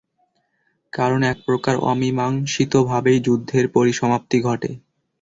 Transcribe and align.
কারণ 0.93 1.19
এক 1.23 1.37
প্রকার 1.45 1.75
অমীমাংসিতভাবেই 1.85 3.19
যুদ্ধের 3.19 3.65
পরিসমাপ্তি 3.75 4.37
ঘটে। 4.41 4.71